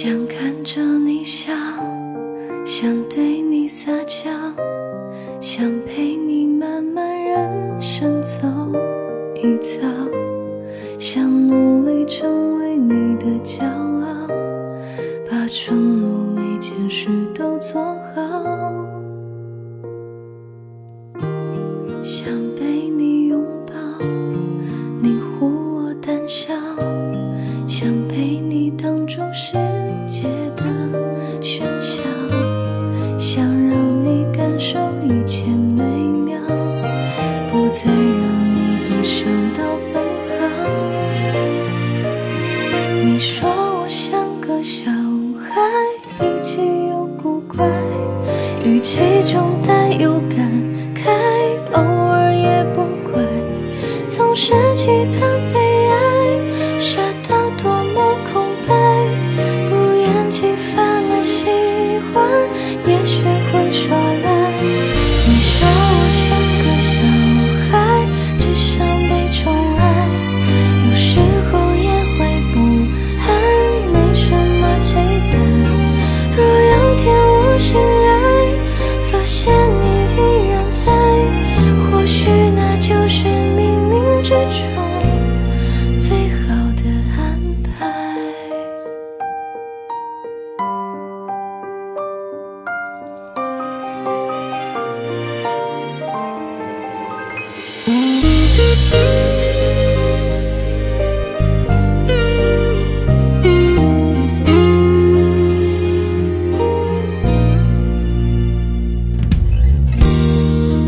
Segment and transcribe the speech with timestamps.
[0.00, 1.52] 想看着你笑，
[2.64, 4.30] 想对你撒娇，
[5.40, 8.46] 想陪你慢慢人生走
[9.34, 9.80] 一遭，
[11.00, 14.28] 想努力成为你的骄傲，
[15.28, 17.97] 把承诺每件事都做。
[43.30, 44.90] 说我像个小
[45.38, 45.60] 孩，
[46.18, 47.68] 脾气又古怪，
[48.64, 50.50] 语气中带有感
[50.94, 51.10] 慨，
[51.74, 52.80] 偶尔也不
[53.12, 53.22] 乖，
[54.08, 55.20] 总是期盼
[55.52, 58.74] 被爱，傻到多么空白，
[59.68, 61.50] 不厌其烦的喜
[62.14, 62.24] 欢，
[62.86, 64.52] 也许会耍赖。
[65.26, 66.10] 你说我。
[66.12, 66.27] 像。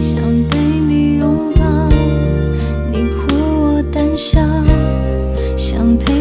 [0.03, 0.19] 想
[0.49, 1.63] 被你拥抱，
[2.93, 4.41] 你护我胆小，
[5.99, 6.20] 陪。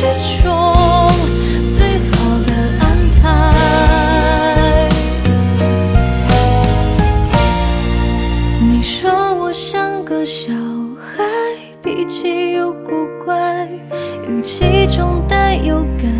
[0.00, 0.06] 之
[0.42, 0.48] 中
[1.76, 2.16] 最好
[2.46, 2.50] 的
[2.80, 2.82] 安
[3.20, 3.22] 排。
[8.62, 10.54] 你说我像个小
[10.98, 11.22] 孩，
[11.82, 13.68] 脾气又古怪，
[14.26, 16.19] 语气中带有感。